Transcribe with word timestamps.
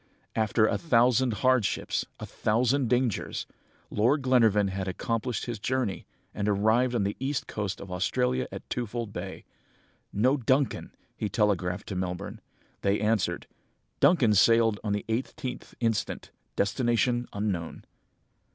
"After 0.35 0.65
a 0.65 0.79
thousand 0.79 1.31
hardships, 1.45 2.07
a 2.19 2.25
thousand 2.25 2.87
dangers, 2.89 3.45
Lord 3.91 4.23
Glenarvan 4.23 4.69
had 4.69 4.87
accomplished 4.87 5.45
his 5.45 5.59
journey, 5.59 6.07
and 6.33 6.49
arrived 6.49 6.95
on 6.95 7.03
the 7.03 7.15
east 7.19 7.45
coast 7.45 7.79
of 7.79 7.91
Australia, 7.91 8.47
at 8.51 8.67
Twofold 8.67 9.13
Bay. 9.13 9.45
'No 10.11 10.37
Duncan!' 10.37 10.91
he 11.15 11.29
telegraphed 11.29 11.85
to 11.89 11.95
Melbourne. 11.95 12.41
They 12.81 12.99
answered, 12.99 13.45
'Duncan 13.99 14.33
sailed 14.33 14.79
on 14.83 14.93
the 14.93 15.05
18th 15.07 15.75
instant. 15.79 16.31
Destination 16.55 17.27
unknown.' 17.31 17.85